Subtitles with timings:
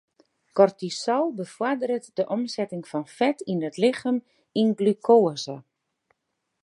[0.55, 4.17] Kortisol befoarderet de omsetting fan fet yn it lichem
[4.61, 5.55] yn glukoaze.